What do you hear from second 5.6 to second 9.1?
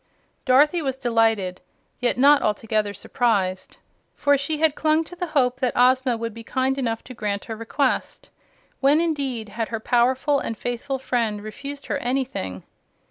Ozma would be kind enough to grant her request. When,